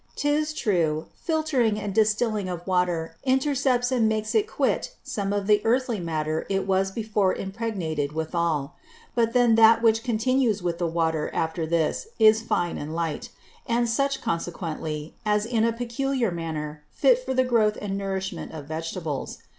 [0.15, 5.61] 'Tis true, filtering and distilling of Water intercepts and makes it quit some of the
[5.63, 8.73] Earthy Matter it was before impregnated withal:
[9.13, 13.29] But then that which continues with the Water after this, is fine and light;
[13.67, 18.53] and such consequently, as is in a peculiar manner fit for the Growth and Nourishment
[18.53, 19.37] of Vegetables.